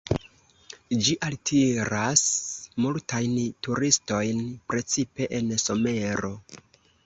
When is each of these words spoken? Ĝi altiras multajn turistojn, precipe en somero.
Ĝi 1.07 1.13
altiras 1.27 2.23
multajn 2.87 3.37
turistojn, 3.69 4.43
precipe 4.73 5.33
en 5.41 5.57
somero. 5.69 6.37